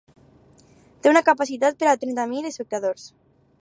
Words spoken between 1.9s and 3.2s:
a trenta mil espectadors.